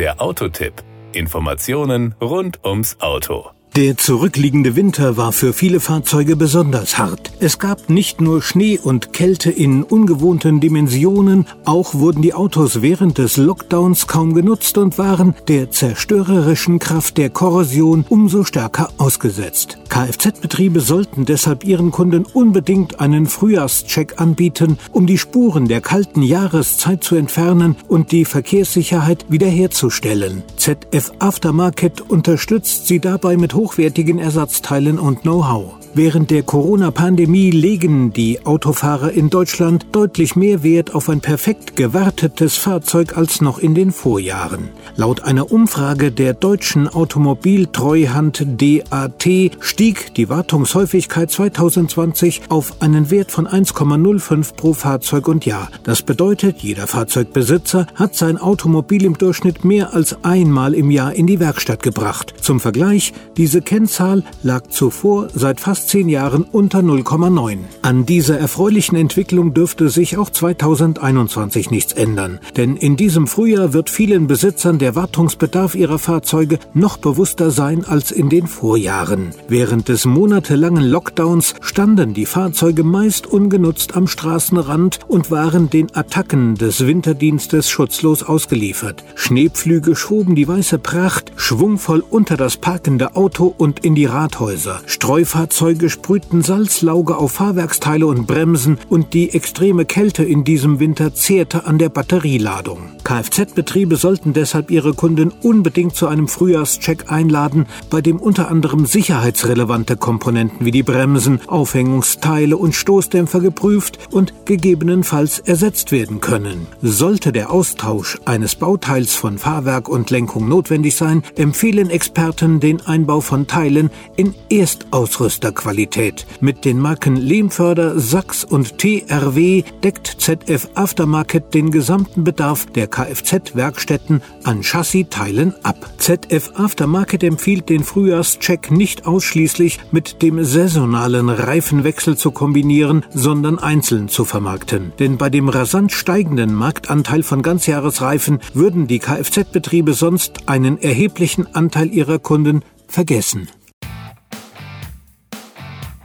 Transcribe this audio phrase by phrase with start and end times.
[0.00, 0.82] Der Autotipp.
[1.12, 3.50] Informationen rund ums Auto.
[3.76, 7.32] Der zurückliegende Winter war für viele Fahrzeuge besonders hart.
[7.38, 13.18] Es gab nicht nur Schnee und Kälte in ungewohnten Dimensionen, auch wurden die Autos während
[13.18, 19.76] des Lockdowns kaum genutzt und waren der zerstörerischen Kraft der Korrosion umso stärker ausgesetzt.
[19.90, 27.04] Kfz-Betriebe sollten deshalb ihren Kunden unbedingt einen Frühjahrscheck anbieten, um die Spuren der kalten Jahreszeit
[27.04, 30.42] zu entfernen und die Verkehrssicherheit wiederherzustellen.
[30.56, 35.79] ZF Aftermarket unterstützt sie dabei mit hochwertigen Ersatzteilen und Know-how.
[35.92, 42.56] Während der Corona-Pandemie legen die Autofahrer in Deutschland deutlich mehr Wert auf ein perfekt gewartetes
[42.56, 44.68] Fahrzeug als noch in den Vorjahren.
[44.94, 53.48] Laut einer Umfrage der deutschen Automobiltreuhand DAT stieg die Wartungshäufigkeit 2020 auf einen Wert von
[53.48, 55.70] 1,05 pro Fahrzeug und Jahr.
[55.82, 61.26] Das bedeutet, jeder Fahrzeugbesitzer hat sein Automobil im Durchschnitt mehr als einmal im Jahr in
[61.26, 62.32] die Werkstatt gebracht.
[62.40, 67.58] Zum Vergleich, diese Kennzahl lag zuvor seit fast fast zehn Jahren unter 0,9.
[67.80, 73.88] An dieser erfreulichen Entwicklung dürfte sich auch 2021 nichts ändern, denn in diesem Frühjahr wird
[73.88, 79.30] vielen Besitzern der Wartungsbedarf ihrer Fahrzeuge noch bewusster sein als in den Vorjahren.
[79.48, 86.56] Während des monatelangen Lockdowns standen die Fahrzeuge meist ungenutzt am Straßenrand und waren den Attacken
[86.56, 89.02] des Winterdienstes schutzlos ausgeliefert.
[89.14, 94.80] Schneepflüge schoben die weiße Pracht schwungvoll unter das parkende Auto und in die Rathäuser.
[94.86, 101.14] Streufahrzeuge Fahrzeuge sprühten Salzlauge auf Fahrwerksteile und Bremsen und die extreme Kälte in diesem Winter
[101.14, 102.90] zehrte an der Batterieladung.
[103.10, 109.96] Kfz-Betriebe sollten deshalb ihre Kunden unbedingt zu einem Frühjahrscheck einladen, bei dem unter anderem sicherheitsrelevante
[109.96, 116.68] Komponenten wie die Bremsen, Aufhängungsteile und Stoßdämpfer geprüft und gegebenenfalls ersetzt werden können.
[116.82, 123.20] Sollte der Austausch eines Bauteils von Fahrwerk und Lenkung notwendig sein, empfehlen Experten den Einbau
[123.20, 125.80] von Teilen in Erstausrüsterqualität.
[125.80, 126.26] Qualität.
[126.40, 134.20] Mit den Marken Lehmförder, Sachs und TRW deckt ZF Aftermarket den gesamten Bedarf der Kfz-Werkstätten
[134.44, 135.76] an Chassisteilen ab.
[135.96, 144.08] ZF Aftermarket empfiehlt den Frühjahrscheck nicht ausschließlich mit dem saisonalen Reifenwechsel zu kombinieren, sondern einzeln
[144.08, 144.92] zu vermarkten.
[144.98, 151.92] Denn bei dem rasant steigenden Marktanteil von Ganzjahresreifen würden die Kfz-Betriebe sonst einen erheblichen Anteil
[151.92, 153.48] ihrer Kunden vergessen.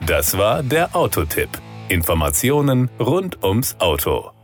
[0.06, 1.50] Das war der Autotipp.
[1.90, 4.35] Informationen rund ums Auto.